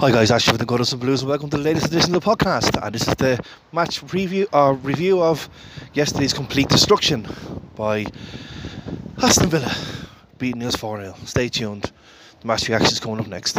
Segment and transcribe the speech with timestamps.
[0.00, 2.30] Hi guys, Ashley with the Goodison Blues and welcome to the latest edition of the
[2.30, 2.80] podcast.
[2.80, 5.48] And this is the match preview or uh, review of
[5.92, 7.26] yesterday's complete destruction
[7.74, 8.06] by
[9.20, 9.74] Aston Villa
[10.38, 11.14] beating us 4 0.
[11.24, 11.90] Stay tuned.
[12.40, 13.58] The match reaction is coming up next.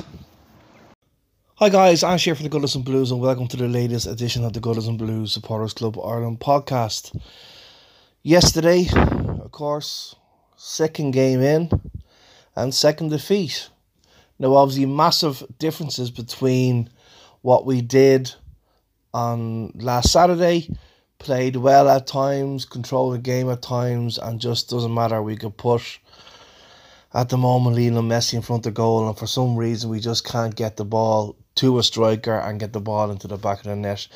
[1.56, 4.54] Hi guys, Ash here for the Goodison Blues and welcome to the latest edition of
[4.54, 7.22] the Goodison Blues Supporters Club Ireland podcast.
[8.24, 10.16] Yesterday, of course,
[10.56, 11.70] second game in
[12.56, 13.68] and second defeat.
[14.40, 16.90] Now, obviously, massive differences between
[17.42, 18.34] what we did
[19.14, 20.70] on last Saturday.
[21.18, 25.22] Played well at times, controlled the game at times, and just doesn't matter.
[25.22, 26.00] We could push
[27.14, 30.24] at the moment Lionel Messi in front of goal, and for some reason we just
[30.24, 33.66] can't get the ball to a striker and get the ball into the back of
[33.66, 34.08] the net.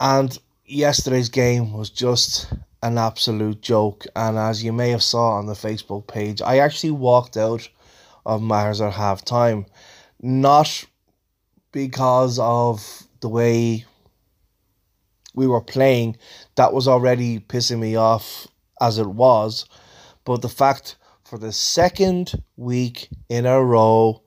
[0.00, 2.52] And yesterday's game was just
[2.82, 4.04] an absolute joke.
[4.16, 7.68] And as you may have saw on the Facebook page, I actually walked out
[8.24, 9.66] of Mahrez at half time.
[10.20, 10.84] Not
[11.72, 13.84] because of the way
[15.34, 16.16] we were playing,
[16.56, 18.46] that was already pissing me off
[18.80, 19.66] as it was,
[20.24, 24.21] but the fact for the second week in a row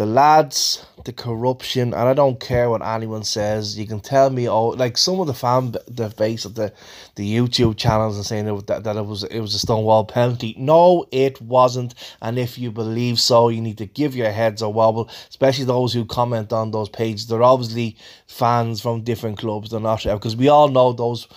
[0.00, 3.78] the lads, the corruption, and I don't care what anyone says.
[3.78, 6.72] You can tell me, oh, like some of the fan the base of the
[7.16, 10.54] the YouTube channels and saying that, that it was it was a Stonewall penalty.
[10.56, 11.92] No, it wasn't.
[12.22, 15.10] And if you believe so, you need to give your heads a wobble.
[15.28, 17.26] Especially those who comment on those pages.
[17.26, 19.68] They're obviously fans from different clubs.
[19.68, 21.28] They're not because we all know those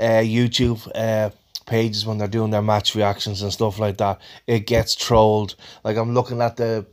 [0.00, 0.90] uh, YouTube.
[0.94, 1.32] Uh,
[1.66, 5.96] pages when they're doing their match reactions and stuff like that it gets trolled like
[5.96, 6.86] i'm looking at the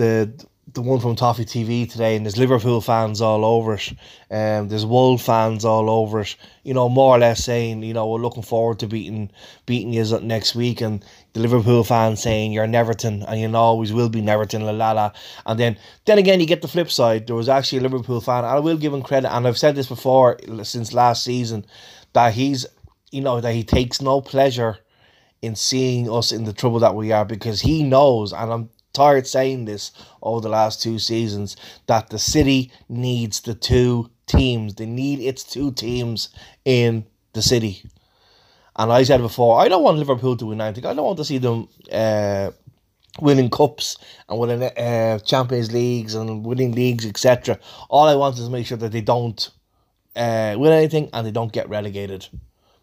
[0.00, 3.92] the the one from Toffee TV today, and there's Liverpool fans all over it.
[4.30, 6.36] Um, there's Wolves fans all over it.
[6.62, 9.32] You know, more or less saying, you know, we're looking forward to beating
[9.66, 14.08] beating you next week, and the Liverpool fans saying you're Neverton, and you always will
[14.08, 15.12] be Neverton, la la la.
[15.44, 17.26] And then, then again, you get the flip side.
[17.26, 18.44] There was actually a Liverpool fan.
[18.44, 21.66] I will give him credit, and I've said this before since last season,
[22.12, 22.64] that he's,
[23.10, 24.78] you know, that he takes no pleasure
[25.42, 29.26] in seeing us in the trouble that we are because he knows, and I'm tired
[29.26, 29.92] saying this
[30.22, 31.56] over the last two seasons
[31.86, 34.74] that the city needs the two teams.
[34.74, 36.30] They need its two teams
[36.64, 37.82] in the city.
[38.76, 40.86] And I said before, I don't want Liverpool to win anything.
[40.86, 42.50] I don't want to see them uh,
[43.20, 47.58] winning cups and winning uh, Champions Leagues and winning leagues, etc.
[47.88, 49.50] All I want is to make sure that they don't
[50.16, 52.26] uh, win anything and they don't get relegated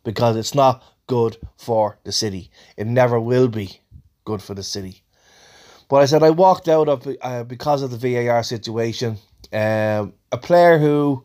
[0.04, 2.52] because it's not good for the city.
[2.76, 3.82] It never will be
[4.26, 5.04] good for the city.
[5.90, 9.18] But I said I walked out of uh, because of the VAR situation.
[9.54, 11.24] Um, a player who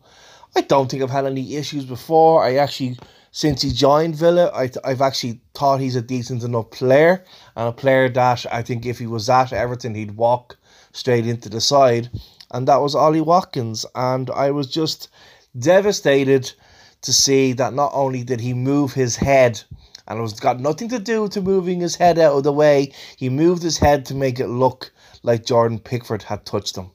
[0.55, 2.43] I don't think I've had any issues before.
[2.43, 2.97] I actually,
[3.31, 7.23] since he joined Villa, I I've actually thought he's a decent enough player
[7.55, 10.57] and a player that I think if he was at Everton, he'd walk
[10.93, 12.09] straight into the side.
[12.51, 13.85] And that was Ollie Watkins.
[13.95, 15.09] And I was just
[15.57, 16.53] devastated
[17.01, 19.61] to see that not only did he move his head
[20.07, 22.91] and it was got nothing to do to moving his head out of the way.
[23.17, 24.91] He moved his head to make it look
[25.23, 26.91] like Jordan Pickford had touched him.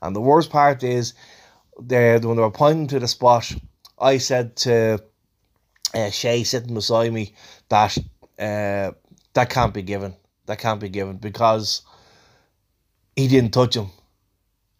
[0.00, 1.14] And the worst part is,
[1.80, 3.52] they when they were pointing to the spot,
[3.98, 5.02] I said to
[5.94, 7.34] uh, Shay sitting beside me
[7.68, 7.96] that
[8.38, 8.92] uh,
[9.34, 10.14] that can't be given.
[10.46, 11.82] That can't be given because
[13.16, 13.90] he didn't touch him.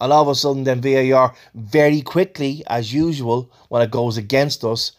[0.01, 4.65] And all of a sudden, then VAR very quickly, as usual, when it goes against
[4.65, 4.93] us,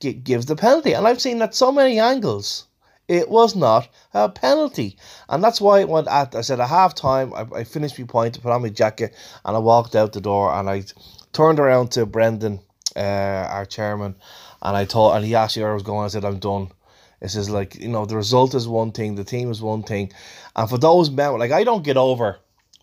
[0.00, 0.92] gives the penalty.
[0.92, 2.66] And I've seen that so many angles.
[3.08, 4.96] It was not a penalty.
[5.28, 8.42] And that's why went at, I said, at half time, I, I finished my point,
[8.42, 9.14] put on my jacket,
[9.44, 10.82] and I walked out the door and I
[11.32, 12.60] turned around to Brendan,
[12.96, 14.16] uh, our chairman,
[14.60, 16.04] and I told, and he asked me where I was going.
[16.04, 16.72] I said, I'm done.
[17.20, 20.12] It says, like, you know, the result is one thing, the team is one thing.
[20.56, 22.38] And for those men, like, I don't get over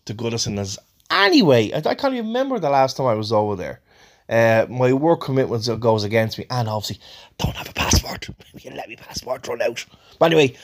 [0.06, 0.78] to Goodison as
[1.10, 1.70] anyway.
[1.72, 3.80] I, I can't remember the last time I was over there.
[4.28, 7.02] Uh, my work commitments goes against me, and obviously
[7.38, 8.28] don't have a passport.
[8.60, 9.84] You let me passport run out.
[10.18, 10.56] But anyway,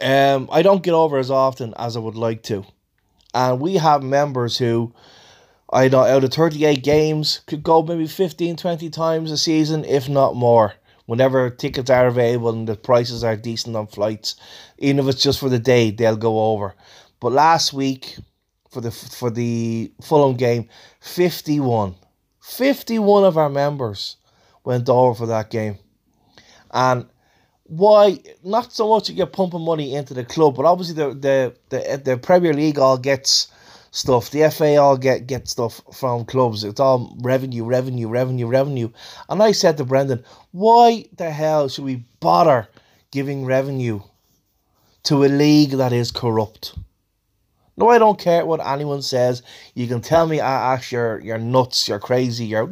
[0.00, 2.64] um, I don't get over as often as I would like to,
[3.34, 4.92] and we have members who.
[5.72, 10.08] I know out of 38 games could go maybe 15, 20 times a season, if
[10.08, 10.74] not more.
[11.06, 14.34] Whenever tickets are available and the prices are decent on flights,
[14.78, 16.74] even if it's just for the day, they'll go over.
[17.20, 18.16] But last week,
[18.70, 20.68] for the for the Fulham game,
[21.00, 21.94] 51
[22.40, 24.16] 51 of our members
[24.64, 25.78] went over for that game.
[26.72, 27.06] And
[27.64, 31.54] why not so much you get pumping money into the club, but obviously the the
[31.68, 33.48] the, the Premier League all gets
[33.92, 34.30] stuff.
[34.30, 36.64] The FA all get get stuff from clubs.
[36.64, 38.90] It's all revenue, revenue, revenue, revenue.
[39.28, 42.68] And I said to Brendan, why the hell should we bother
[43.10, 44.00] giving revenue
[45.04, 46.74] to a league that is corrupt?
[47.80, 49.42] No, I don't care what anyone says.
[49.74, 52.66] You can tell me, ah, Ash, you're, you're nuts, you're crazy, you're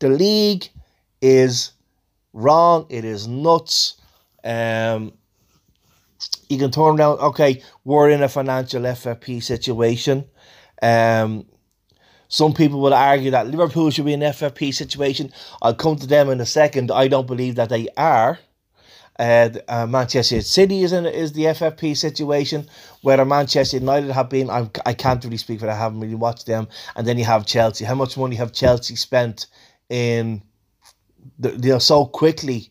[0.00, 0.68] the league
[1.20, 1.72] is
[2.32, 2.86] wrong.
[2.88, 3.96] It is nuts.
[4.42, 5.12] Um,
[6.48, 7.20] you can turn around.
[7.20, 10.24] Okay, we're in a financial FFP situation.
[10.82, 11.46] Um,
[12.28, 15.32] some people would argue that Liverpool should be an FFP situation.
[15.62, 16.90] I'll come to them in a second.
[16.90, 18.38] I don't believe that they are.
[19.18, 22.68] Uh, Manchester City is in is the FFP situation.
[23.02, 25.68] Whether Manchester United have been, I'm, I can't really speak for.
[25.68, 26.68] I haven't really watched them.
[26.94, 27.84] And then you have Chelsea.
[27.84, 29.46] How much money have Chelsea spent
[29.88, 30.42] in,
[31.38, 32.70] the, you so quickly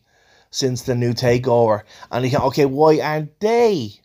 [0.50, 1.82] since the new takeover?
[2.10, 4.00] And you can, okay, why aren't they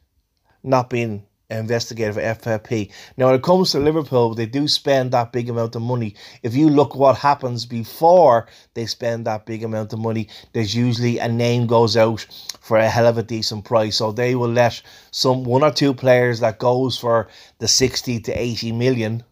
[0.63, 1.25] not being
[1.57, 2.91] investigated for FFP.
[3.17, 6.15] Now, when it comes to Liverpool, they do spend that big amount of money.
[6.41, 11.19] If you look what happens before they spend that big amount of money, there's usually
[11.19, 12.25] a name goes out
[12.59, 13.97] for a hell of a decent price.
[13.97, 17.27] So they will let some one or two players that goes for
[17.59, 19.23] the 60 to 80 million,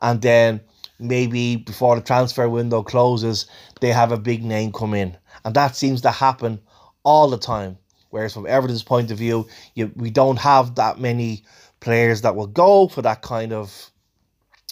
[0.00, 0.60] and then
[0.98, 3.46] maybe before the transfer window closes,
[3.80, 5.16] they have a big name come in.
[5.44, 6.60] And that seems to happen
[7.04, 7.78] all the time.
[8.10, 11.44] Whereas from Everton's point of view, you, we don't have that many
[11.80, 13.90] players that will go for that kind of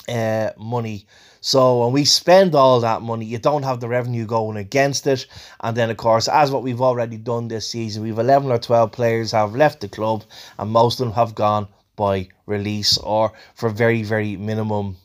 [0.09, 1.07] uh, money.
[1.41, 5.27] So when we spend all that money, you don't have the revenue going against it.
[5.61, 8.91] And then, of course, as what we've already done this season, we've 11 or 12
[8.93, 10.25] players have left the club,
[10.59, 14.97] and most of them have gone by release or for very, very minimum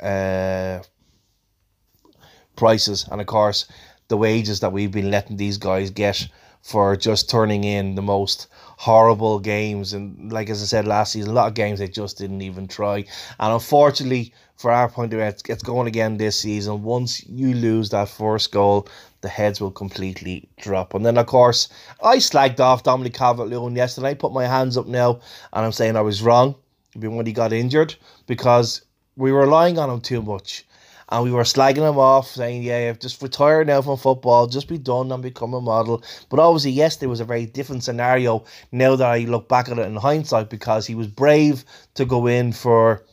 [0.00, 0.80] uh,
[2.56, 3.06] prices.
[3.10, 3.66] And of course,
[4.08, 6.28] the wages that we've been letting these guys get
[6.62, 8.46] for just turning in the most
[8.76, 9.92] horrible games.
[9.92, 12.68] And like as I said last season, a lot of games they just didn't even
[12.68, 13.04] try.
[13.38, 16.82] And unfortunately, for our point of view, it's, it's going again this season.
[16.82, 18.88] Once you lose that first goal,
[19.22, 20.94] the heads will completely drop.
[20.94, 21.68] And then, of course,
[22.02, 24.10] I slagged off Dominic Calvert-Lewin yesterday.
[24.10, 25.20] I put my hands up now,
[25.52, 26.56] and I'm saying I was wrong
[26.94, 27.94] when he got injured
[28.26, 28.82] because
[29.16, 30.64] we were relying on him too much
[31.10, 34.78] and we were slagging him off, saying, "Yeah, just retire now from football, just be
[34.78, 38.96] done and become a model." But obviously, yes, there was a very different scenario now
[38.96, 41.64] that I look back at it in hindsight because he was brave
[41.94, 43.04] to go in for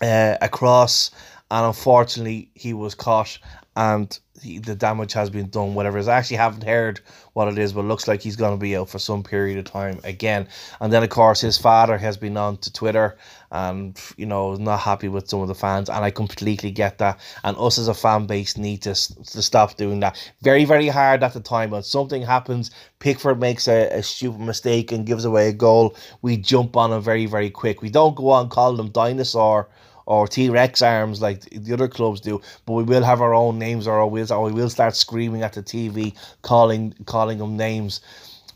[0.00, 1.10] uh, a cross,
[1.50, 3.38] and unfortunately, he was caught
[3.76, 6.08] and the, the damage has been done, whatever is.
[6.08, 7.00] I actually haven't heard
[7.32, 9.58] what it is, but it looks like he's going to be out for some period
[9.58, 10.46] of time again.
[10.80, 13.16] And then, of course, his father has been on to Twitter
[13.50, 15.88] and, you know, not happy with some of the fans.
[15.88, 17.18] And I completely get that.
[17.42, 20.32] And us as a fan base need to, to stop doing that.
[20.42, 21.70] Very, very hard at the time.
[21.70, 22.70] When something happens,
[23.00, 27.02] Pickford makes a, a stupid mistake and gives away a goal, we jump on him
[27.02, 27.82] very, very quick.
[27.82, 29.68] We don't go on calling them dinosaur
[30.06, 33.58] or T Rex arms like the other clubs do, but we will have our own
[33.58, 37.56] names or we will, or we will start screaming at the TV, calling calling them
[37.56, 38.00] names.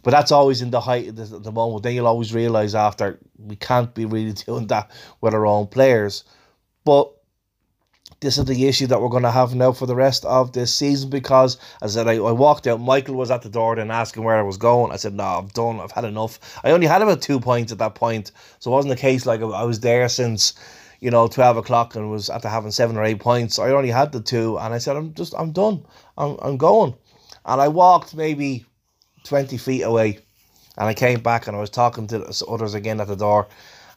[0.02, 1.82] But that's always in the height of the, the moment.
[1.82, 4.90] Then you'll always realise after we can't be really doing that
[5.20, 6.24] with our own players.
[6.84, 7.12] But
[8.20, 10.74] this is the issue that we're going to have now for the rest of this
[10.74, 12.80] season because, as I said, I, I walked out.
[12.80, 14.90] Michael was at the door then asking where I was going.
[14.90, 15.78] I said, No, I'm done.
[15.78, 16.40] I've had enough.
[16.64, 18.32] I only had about two points at that point.
[18.58, 20.54] So it wasn't a case like I was there since
[21.00, 23.58] you know, 12 o'clock and was after having seven or eight points.
[23.58, 25.84] I only had the two and I said, I'm just, I'm done.
[26.16, 26.94] I'm, I'm going.
[27.44, 28.64] And I walked maybe
[29.24, 30.18] 20 feet away
[30.76, 33.48] and I came back and I was talking to others again at the door.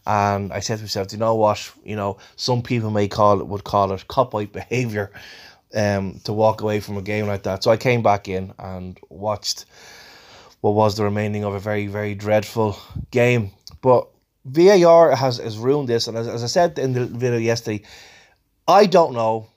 [0.06, 1.72] And I said to myself, you know what?
[1.84, 5.12] You know, some people may call it, would call it cop-out behaviour
[5.76, 7.64] um, to walk away from a game like that.
[7.64, 9.66] So I came back in and watched
[10.62, 12.78] what was the remaining of a very, very dreadful
[13.12, 13.52] game.
[13.82, 14.08] But
[14.46, 17.84] VAR has, has ruined this, and as, as I said in the video yesterday,
[18.68, 19.48] I don't know.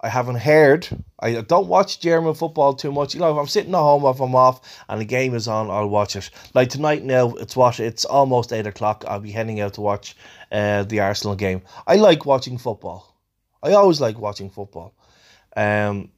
[0.00, 0.86] I haven't heard.
[1.18, 3.14] I don't watch German football too much.
[3.14, 5.70] You know, if I'm sitting at home, if I'm off and the game is on,
[5.70, 6.28] I'll watch it.
[6.52, 9.04] Like tonight now, it's what it's almost eight o'clock.
[9.08, 10.14] I'll be heading out to watch
[10.52, 11.62] uh, the Arsenal game.
[11.86, 13.16] I like watching football.
[13.62, 14.94] I always like watching football.
[15.56, 16.10] Um,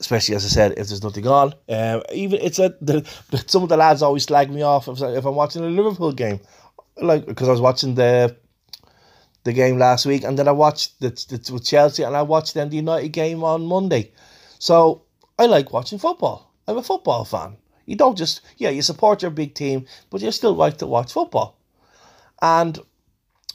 [0.00, 1.52] especially as I said, if there's nothing on.
[1.68, 3.06] Um, even it's a the,
[3.46, 6.40] some of the lads always slag me off if, if I'm watching a Liverpool game
[6.96, 8.36] like because I was watching the
[9.44, 12.54] the game last week, and then I watched the, the with Chelsea, and I watched
[12.54, 14.12] then the United game on Monday.
[14.58, 15.02] So
[15.38, 16.50] I like watching football.
[16.66, 17.56] I'm a football fan.
[17.86, 21.12] You don't just yeah, you support your big team, but you still like to watch
[21.12, 21.58] football.
[22.40, 22.78] And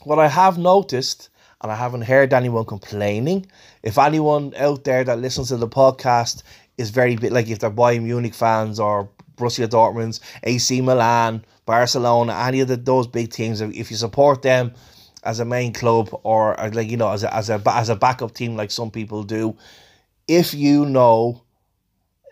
[0.04, 1.28] what I have noticed,
[1.60, 3.46] and I haven't heard anyone complaining,
[3.82, 6.42] if anyone out there that listens to the podcast
[6.78, 12.34] is very bit like if they're Bayern Munich fans or Borussia Dortmund's, AC Milan, Barcelona,
[12.48, 14.72] any of the, those big teams, if you support them
[15.22, 18.34] as a main club or, like you know as a, as a as a backup
[18.34, 19.56] team like some people do,
[20.26, 21.42] if you know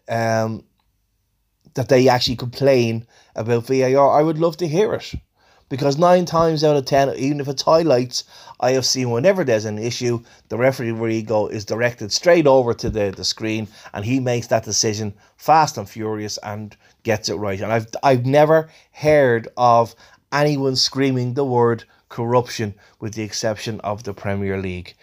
[0.08, 0.64] um
[1.74, 5.14] that they actually complain about VAR, I would love to hear it.
[5.68, 8.24] Because nine times out of ten, even if it's highlights,
[8.58, 12.88] I have seen whenever there's an issue, the referee go is directed straight over to
[12.88, 17.60] the, the screen and he makes that decision fast and furious and gets it right.
[17.60, 19.94] And I've I've never heard of
[20.32, 24.94] anyone screaming the word corruption with the exception of the Premier League.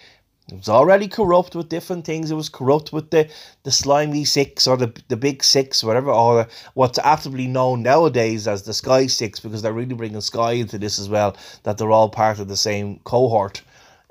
[0.47, 2.29] It was already corrupt with different things.
[2.29, 3.27] It was corrupt with the,
[3.63, 8.61] the slimy six or the the big six, whatever, or what's aptly known nowadays as
[8.61, 11.35] the Sky Six, because they're really bringing Sky into this as well.
[11.63, 13.63] That they're all part of the same cohort.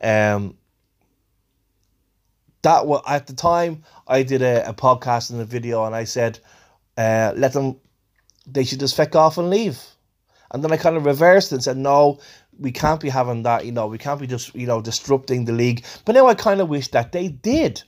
[0.02, 0.56] Um,
[2.62, 6.02] that was at the time I did a, a podcast and a video, and I
[6.02, 6.40] said,
[6.98, 7.76] uh, let them,
[8.44, 9.80] they should just feck off and leave.
[10.54, 12.20] And then I kind of reversed and said, no,
[12.60, 15.52] we can't be having that, you know, we can't be just, you know, disrupting the
[15.52, 15.84] league.
[16.04, 17.82] But now I kind of wish that they did.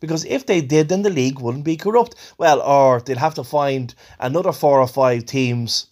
[0.00, 2.16] Because if they did, then the league wouldn't be corrupt.
[2.36, 5.86] Well, or they'd have to find another four or five teams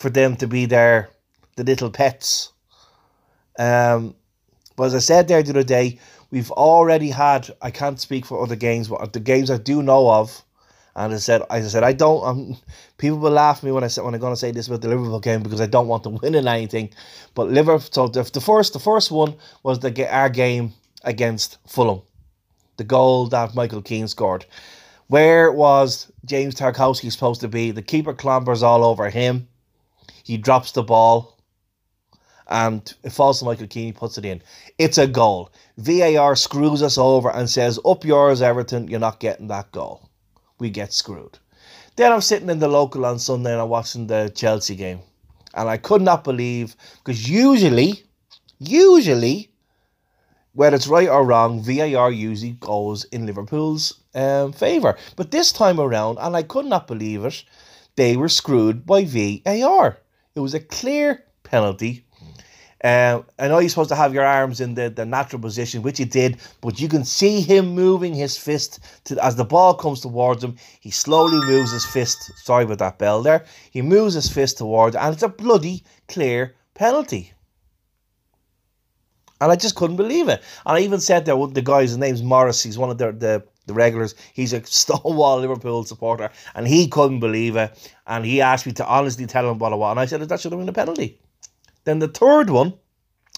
[0.00, 1.10] for them to be their
[1.54, 2.52] the little pets.
[3.56, 4.16] Um,
[4.74, 6.00] but as I said there the other day,
[6.32, 7.48] we've already had.
[7.62, 10.42] I can't speak for other games, but the games I do know of,
[10.94, 12.24] and I said, I said, I don't.
[12.24, 12.56] Um,
[12.98, 14.82] people will laugh at me when I said when I'm going to say this about
[14.82, 16.90] the Liverpool game because I don't want to win in anything.
[17.34, 17.88] But Liverpool.
[17.90, 22.02] So the, the first, the first one was the our game against Fulham,
[22.76, 24.44] the goal that Michael Keane scored.
[25.08, 27.70] Where was James Tarkowski supposed to be?
[27.70, 29.48] The keeper clambers all over him.
[30.24, 31.38] He drops the ball,
[32.48, 33.86] and it falls to Michael Keane.
[33.86, 34.42] He puts it in.
[34.78, 35.50] It's a goal.
[35.78, 38.88] VAR screws us over and says, "Up yours, Everton.
[38.88, 40.10] You're not getting that goal."
[40.62, 41.38] We get screwed.
[41.96, 45.00] Then I'm sitting in the local on Sunday and I'm watching the Chelsea game.
[45.52, 48.04] And I could not believe, because usually,
[48.58, 49.50] usually,
[50.54, 54.96] whether it's right or wrong, VAR usually goes in Liverpool's um, favour.
[55.16, 57.44] But this time around, and I could not believe it,
[57.96, 59.98] they were screwed by VAR.
[60.34, 62.06] It was a clear penalty
[62.84, 65.98] um, I know you're supposed to have your arms in the, the natural position, which
[65.98, 70.00] he did, but you can see him moving his fist to as the ball comes
[70.00, 70.56] towards him.
[70.80, 72.32] He slowly moves his fist.
[72.36, 73.44] Sorry about that bell there.
[73.70, 77.32] He moves his fist towards, and it's a bloody clear penalty.
[79.40, 80.42] And I just couldn't believe it.
[80.66, 82.62] And I even said there, the guy, his name's Morris.
[82.62, 84.16] He's one of the, the the regulars.
[84.34, 87.90] He's a stonewall Liverpool supporter, and he couldn't believe it.
[88.08, 89.92] And he asked me to honestly tell him what I want.
[89.92, 91.20] And I said that should have been a penalty.
[91.84, 92.74] Then the third one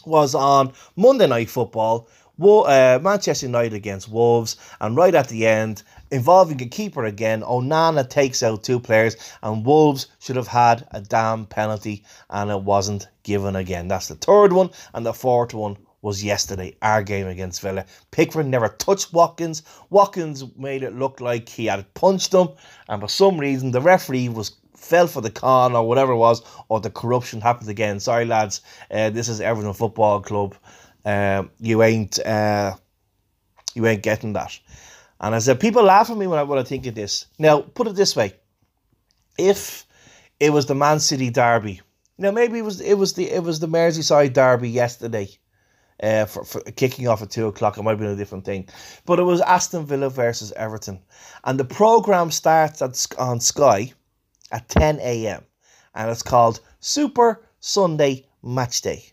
[0.04, 2.08] was on Monday Night Football.
[2.42, 8.10] Uh, Manchester United against Wolves, and right at the end, involving a keeper again, Onana
[8.10, 13.06] takes out two players, and Wolves should have had a damn penalty, and it wasn't
[13.22, 13.86] given again.
[13.86, 17.86] That's the third one, and the fourth one was yesterday, our game against Villa.
[18.10, 19.62] Pickford never touched Watkins.
[19.90, 22.48] Watkins made it look like he had punched him,
[22.88, 24.50] and for some reason, the referee was
[24.84, 28.00] fell for the con or whatever it was, or the corruption happened again.
[28.00, 28.60] Sorry, lads.
[28.90, 30.54] Uh, this is Everton Football Club.
[31.04, 32.74] Um, you ain't uh,
[33.74, 34.58] you ain't getting that.
[35.20, 37.26] And I said, people laugh at me when I when I think of this.
[37.38, 38.34] Now, put it this way:
[39.38, 39.86] if
[40.38, 41.80] it was the Man City derby,
[42.18, 45.28] now maybe it was it was the it was the Merseyside derby yesterday.
[46.02, 48.68] Uh, for, for kicking off at two o'clock, it might have been a different thing,
[49.06, 51.00] but it was Aston Villa versus Everton,
[51.44, 53.92] and the program starts at on Sky
[54.54, 55.42] at 10 a.m.
[55.94, 59.04] and it's called Super Sunday Match Day.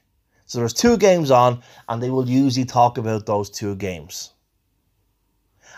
[0.45, 4.33] So there's two games on, and they will usually talk about those two games.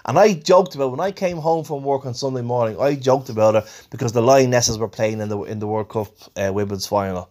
[0.06, 2.78] And I joked about when I came home from work on Sunday morning.
[2.78, 6.10] I joked about it because the Lionesses were playing in the in the World Cup
[6.36, 7.30] uh, women's final,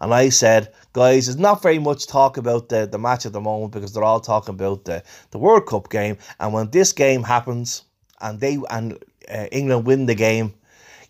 [0.00, 3.40] and I said, guys, there's not very much talk about the, the match at the
[3.40, 6.16] moment because they're all talking about the, the World Cup game.
[6.40, 7.84] And when this game happens
[8.20, 8.98] and they and
[9.30, 10.54] uh, England win the game,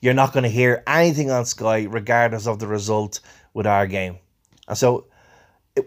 [0.04, 3.20] you're not going to hear anything on Sky, regardless of the result
[3.54, 4.18] with our game.
[4.68, 5.06] And so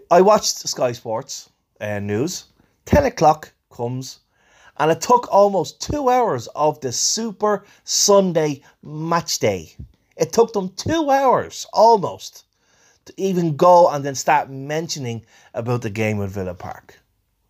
[0.10, 2.46] I watched Sky Sports uh, News.
[2.86, 4.22] 10 o'clock comes,
[4.78, 9.76] and it took almost two hours of the Super Sunday match day.
[10.16, 12.46] It took them two hours almost
[13.06, 17.00] to even go and then start mentioning about the game at Villa Park.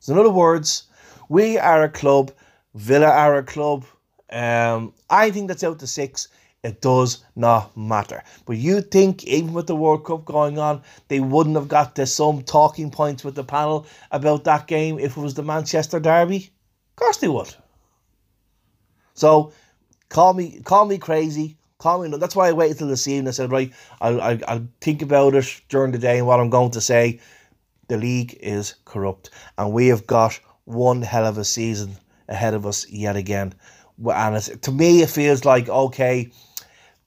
[0.02, 0.84] So, in other words,
[1.30, 2.34] we are a club,
[2.76, 3.86] Villa are a club.
[4.30, 6.28] Um, think that's out to six
[6.68, 8.22] it does not matter.
[8.46, 12.06] But you think, even with the World Cup going on, they wouldn't have got to
[12.06, 16.52] some talking points with the panel about that game if it was the Manchester Derby?
[16.92, 17.56] Of course they would.
[19.14, 19.54] So,
[20.10, 21.56] call me, call me crazy.
[21.78, 22.18] Call me.
[22.18, 23.30] That's why I waited till this evening.
[23.30, 23.72] I said, right,
[24.02, 27.22] I'll, I'll, I'll think about it during the day and what I'm going to say.
[27.88, 31.96] The league is corrupt, and we have got one hell of a season
[32.28, 33.54] ahead of us yet again.
[34.06, 36.30] And to me, it feels like okay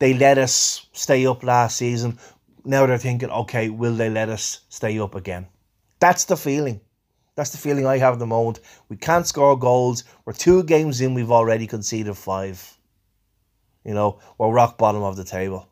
[0.00, 2.18] they let us stay up last season.
[2.64, 5.46] now they're thinking, okay, will they let us stay up again?
[6.00, 6.80] That's the feeling.
[7.36, 8.60] That's the feeling I have at the moment.
[8.88, 10.04] We can't score goals.
[10.24, 12.78] We're two games in, we've already conceded five.
[13.84, 15.68] You know, we're rock bottom of the table.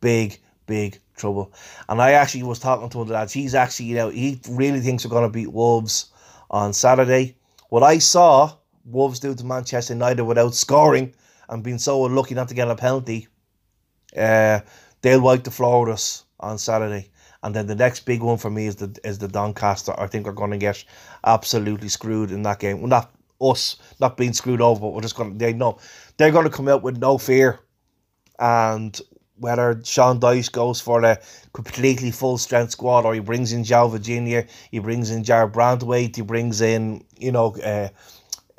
[0.00, 1.52] Big, big trouble.
[1.88, 3.32] And I actually was talking to one of the lads.
[3.32, 6.10] He's actually, you know, he really thinks we're going to beat Wolves
[6.50, 7.36] on Saturday.
[7.68, 11.14] What I saw Wolves do to Manchester United without scoring
[11.48, 13.28] and being so unlucky not to get a penalty,
[14.16, 14.60] uh,
[15.02, 17.10] they'll wipe the floor with us on Saturday.
[17.42, 19.94] And then the next big one for me is the is the Doncaster.
[19.98, 20.82] I think we're going to get
[21.26, 22.80] absolutely screwed in that game.
[22.80, 25.78] Well, not us, not being screwed over, but we're just going to, they know,
[26.16, 27.60] they're going to come out with no fear.
[28.38, 28.98] And
[29.36, 31.20] whether Sean Dyche goes for a
[31.52, 36.16] completely full strength squad or he brings in João Virginia, he brings in Jarrad Branthwaite,
[36.16, 37.88] he brings in, you know, uh,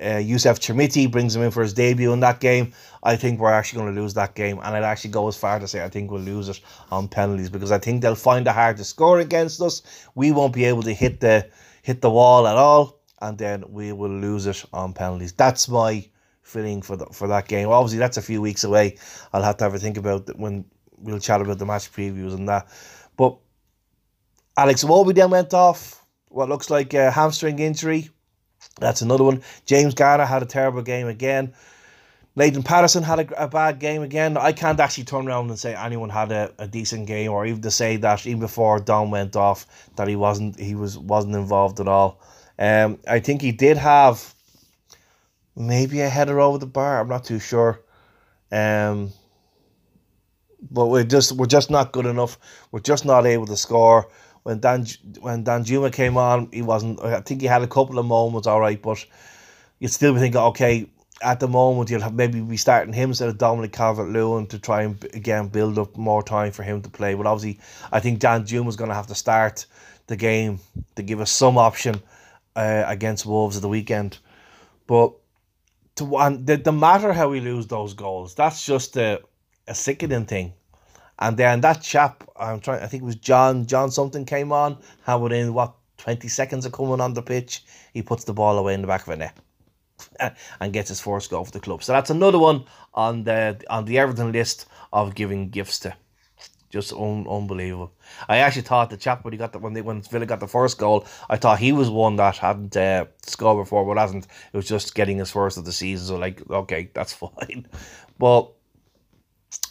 [0.03, 2.73] uh, Youssef Chermiti brings him in for his debut in that game.
[3.03, 5.59] I think we're actually going to lose that game, and I'd actually go as far
[5.59, 6.59] to say I think we'll lose it
[6.91, 9.81] on penalties because I think they'll find it hard to score against us.
[10.15, 11.49] We won't be able to hit the
[11.81, 15.33] hit the wall at all, and then we will lose it on penalties.
[15.33, 16.05] That's my
[16.41, 17.69] feeling for the, for that game.
[17.69, 18.97] Obviously, that's a few weeks away.
[19.33, 20.65] I'll have to have a think about when
[20.97, 22.67] we'll chat about the match previews and that.
[23.17, 23.37] But
[24.57, 26.05] Alex Iwobi then went off.
[26.29, 28.09] What looks like a hamstring injury.
[28.79, 29.41] That's another one.
[29.65, 31.53] James Garner had a terrible game again.
[32.37, 34.35] Leighton Patterson had a, a, bad game again.
[34.35, 37.61] I can't actually turn around and say anyone had a, a decent game, or even
[37.61, 41.79] to say that even before Don went off that he wasn't he was wasn't involved
[41.79, 42.19] at all.
[42.59, 44.33] Um, I think he did have
[45.55, 46.99] maybe a header over the bar.
[46.99, 47.79] I'm not too sure.
[48.51, 49.11] Um,
[50.71, 52.37] but we're just we're just not good enough.
[52.71, 54.09] We're just not able to score.
[54.45, 54.85] When Dan
[55.21, 57.03] when Danjuma came on, he wasn't.
[57.03, 59.03] I think he had a couple of moments, all right, but
[59.79, 60.87] you'd still be thinking, okay,
[61.23, 64.59] at the moment you'll have maybe be starting him instead of Dominic Calvert Lewin to
[64.59, 67.15] try and again build up more time for him to play.
[67.15, 67.59] But obviously,
[67.91, 69.65] I think Danjuma is going to have to start
[70.05, 70.59] the game
[70.95, 71.99] to give us some option
[72.55, 74.19] uh, against Wolves at the weekend.
[74.85, 75.11] But
[75.95, 79.21] to one, the, the matter how we lose those goals, that's just a,
[79.67, 80.53] a sickening thing.
[81.19, 84.77] And then that chap, I'm trying, I think it was John, John something came on,
[85.03, 88.73] had within what, 20 seconds of coming on the pitch, he puts the ball away
[88.73, 89.37] in the back of a net
[90.59, 91.83] and gets his first goal for the club.
[91.83, 95.95] So that's another one on the on the Everton list of giving gifts to.
[96.69, 97.93] Just un- unbelievable.
[98.27, 100.47] I actually thought the chap when he got the when they when Villa got the
[100.47, 104.27] first goal, I thought he was one that hadn't uh, scored before, but hasn't.
[104.51, 106.07] It was just getting his first of the season.
[106.07, 107.67] So like, okay, that's fine.
[108.19, 108.51] But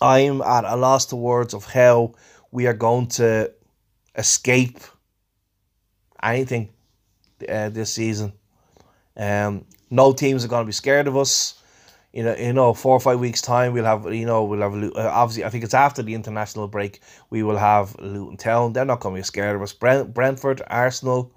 [0.00, 2.14] I'm at a loss to words of how
[2.50, 3.52] we are going to
[4.16, 4.78] escape
[6.22, 6.70] anything
[7.48, 8.32] uh, this season.
[9.16, 11.62] Um, no teams are going to be scared of us
[12.14, 14.72] you know, you know, four or five weeks time, we'll have, you know, we'll have,
[14.72, 18.72] uh, obviously, I think it's after the international break, we will have Luton Town.
[18.72, 19.72] They're not going to be scared of us.
[19.72, 21.32] Brent, Brentford, Arsenal,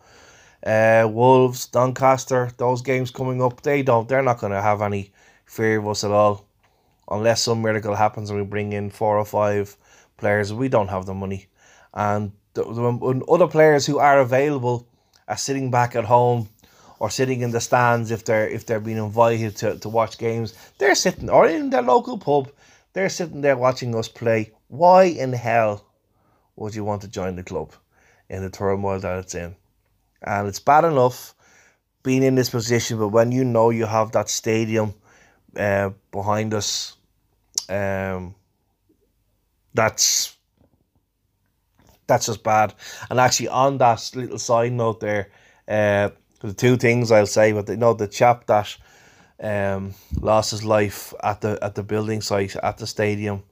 [0.64, 5.12] uh, Wolves, Doncaster, those games coming up, they don't, they're not going to have any
[5.48, 6.47] fear of us at all.
[7.10, 9.78] Unless some miracle happens and we bring in four or five
[10.18, 11.48] players, we don't have the money.
[11.94, 14.88] And the, the, other players who are available
[15.28, 16.50] are sitting back at home
[17.00, 20.54] or sitting in the stands if they're if they're being invited to, to watch games.
[20.80, 22.52] They're sitting or in their local pub,
[22.94, 24.52] they're sitting there watching us play.
[24.68, 25.86] Why in hell
[26.56, 27.72] would you want to join the club
[28.30, 29.56] in the turmoil that it's in?
[30.24, 31.36] And it's bad enough
[32.04, 34.94] being in this position, but when you know you have that stadium
[35.56, 36.97] uh, behind us,
[37.70, 38.36] um,
[39.74, 40.36] that's
[42.08, 42.74] that's just bad.
[43.10, 45.30] And actually, on that little side note there,
[45.68, 46.10] uh,
[46.42, 48.76] the two things I'll say, but you know the chap that
[49.42, 53.44] um, lost his life at the at the building site at the stadium.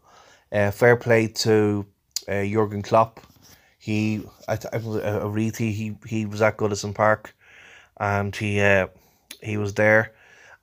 [0.52, 1.86] Uh, fair play to
[2.28, 3.20] uh, Jurgen Klopp.
[3.78, 7.36] He, I, I a read he, he he was at Goodison Park,
[8.00, 8.88] and he uh,
[9.42, 10.14] he was there,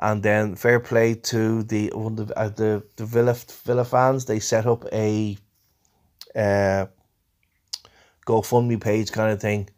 [0.02, 3.34] and then fair play to the one the uh, the, the Villa
[3.64, 4.26] Villa fans.
[4.26, 5.38] They set up a
[6.36, 6.86] uh,
[8.26, 9.68] GoFundMe page kind of thing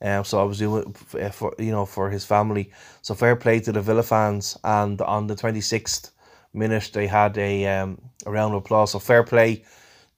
[0.00, 2.70] um, so I was doing it uh, for you know for his family.
[3.02, 4.56] So fair play to the Villa fans.
[4.62, 6.12] And on the twenty sixth
[6.52, 8.92] minute, they had a um, a round of applause.
[8.92, 9.64] So fair play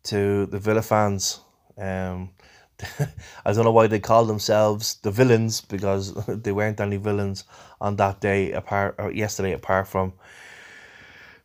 [0.05, 1.41] to the Villa fans.
[1.79, 2.31] Um,
[3.45, 7.45] I don't know why they call themselves the villains because they weren't any villains
[7.81, 10.13] on that day apart or yesterday apart from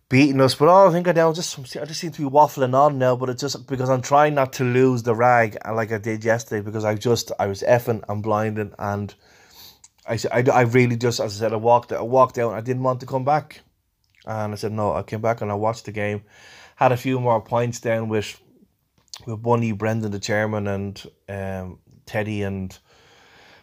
[0.10, 0.56] beating us.
[0.56, 3.16] But all I think I now just I just seem to be waffling on now.
[3.16, 6.64] But it's just because I'm trying not to lose the rag like I did yesterday
[6.64, 9.14] because I just I was effing and blinding and
[10.08, 12.84] I I, I really just as I said I walked I walked out I didn't
[12.84, 13.62] want to come back
[14.26, 16.24] and I said no I came back and I watched the game
[16.76, 18.40] had a few more points then with
[19.26, 22.78] with Bunny, Brendan, the chairman, and um, Teddy and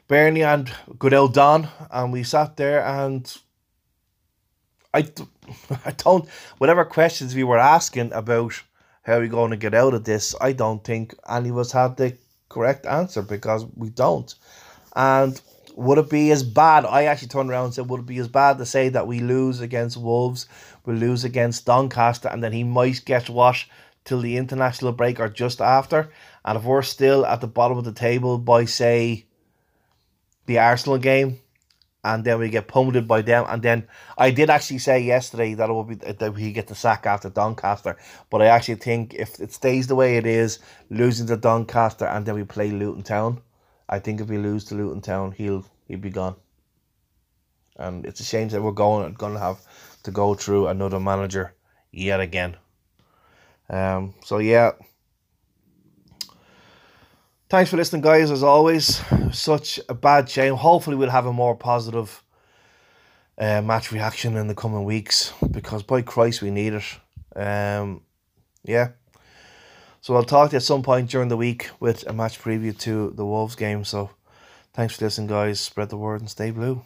[0.08, 3.34] Bernie and good old Don, and we sat there and
[4.94, 5.08] I,
[5.84, 8.62] I don't whatever questions we were asking about
[9.02, 10.34] how we're going to get out of this.
[10.40, 12.16] I don't think any of us had the
[12.48, 14.32] correct answer because we don't.
[14.94, 15.40] And
[15.74, 16.84] would it be as bad?
[16.84, 19.20] I actually turned around and said, would it be as bad to say that we
[19.20, 20.46] lose against Wolves,
[20.84, 23.70] we lose against Doncaster, and then he might get washed
[24.04, 26.10] till the international break or just after?
[26.44, 29.26] And if we're still at the bottom of the table by, say,
[30.46, 31.38] the Arsenal game,
[32.04, 33.44] and then we get pummeled by them.
[33.48, 33.86] And then
[34.18, 37.30] I did actually say yesterday that it will be that we get the sack after
[37.30, 37.96] Doncaster,
[38.30, 40.58] but I actually think if it stays the way it is,
[40.90, 43.40] losing to Doncaster and then we play Luton Town,
[43.88, 46.36] I think if we lose to Luton Town, he'll he'll be gone.
[47.76, 49.60] And it's a shame that we're going going to have
[50.02, 51.54] to go through another manager
[51.92, 52.56] yet again.
[53.68, 54.14] Um.
[54.24, 54.72] So yeah.
[57.48, 58.30] Thanks for listening, guys.
[58.30, 60.54] As always, such a bad shame.
[60.54, 62.22] Hopefully, we'll have a more positive
[63.36, 66.98] uh, match reaction in the coming weeks because, by Christ, we need it.
[67.36, 68.00] Um,
[68.64, 68.92] yeah.
[70.00, 72.76] So I'll talk to you at some point during the week with a match preview
[72.80, 73.84] to the Wolves game.
[73.84, 74.10] So
[74.72, 75.60] thanks for listening, guys.
[75.60, 76.84] Spread the word and stay blue.